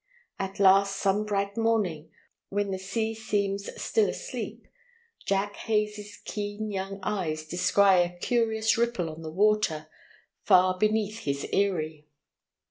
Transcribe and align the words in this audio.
At 0.39 0.59
last 0.59 0.95
some 0.95 1.25
bright 1.25 1.55
morning, 1.55 2.09
when 2.49 2.71
the 2.71 2.79
sea 2.79 3.13
seems 3.13 3.69
still 3.79 4.09
asleep, 4.09 4.67
Jack 5.27 5.55
Hays' 5.57 6.19
keen 6.25 6.71
young 6.71 6.99
eyes 7.03 7.45
descry 7.45 8.01
a 8.05 8.17
curious 8.19 8.79
ripple 8.79 9.11
on 9.11 9.21
the 9.21 9.29
water 9.29 9.89
far 10.43 10.79
beneath 10.79 11.19
his 11.19 11.47
eyrie. 11.53 12.07